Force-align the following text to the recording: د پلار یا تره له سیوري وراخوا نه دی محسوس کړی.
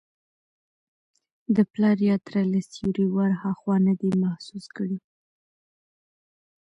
د 1.55 1.57
پلار 1.71 1.97
یا 2.09 2.15
تره 2.25 2.41
له 2.51 2.59
سیوري 2.71 3.05
وراخوا 3.15 3.75
نه 3.87 3.93
دی 3.99 4.09
محسوس 4.23 4.65
کړی. 4.77 4.97